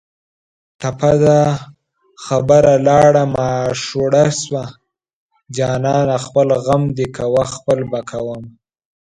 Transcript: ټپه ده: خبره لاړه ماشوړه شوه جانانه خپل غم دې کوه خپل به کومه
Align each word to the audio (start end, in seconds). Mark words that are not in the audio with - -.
ټپه 0.79 1.11
ده: 1.23 1.41
خبره 2.25 2.73
لاړه 2.87 3.23
ماشوړه 3.35 4.25
شوه 4.41 4.65
جانانه 5.57 6.17
خپل 6.25 6.47
غم 6.65 6.83
دې 6.97 7.07
کوه 7.17 7.43
خپل 7.55 7.79
به 7.91 8.01
کومه 8.09 8.47